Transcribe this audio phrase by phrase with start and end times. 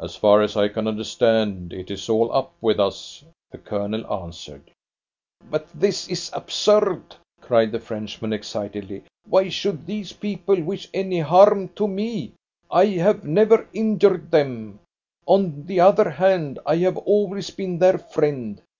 [0.00, 4.72] "As far as I can understand, it is all up with us," the Colonel answered.
[5.52, 11.68] "But this is absurd," cried the Frenchman excitedly; "why should these people wish any harm
[11.76, 12.32] to me?
[12.72, 14.80] I have never injured them.
[15.26, 18.60] On the other hand, I have always been their friend.